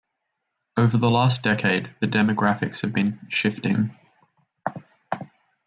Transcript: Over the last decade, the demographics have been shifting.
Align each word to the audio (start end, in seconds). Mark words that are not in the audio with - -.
Over 0.77 0.97
the 0.97 1.11
last 1.11 1.43
decade, 1.43 1.93
the 1.99 2.07
demographics 2.07 2.81
have 2.81 2.91
been 2.91 3.19
shifting. 3.29 3.95